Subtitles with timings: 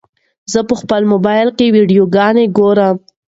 [0.51, 2.95] زه په خپل موبایل کې ویډیوګانې ګورم.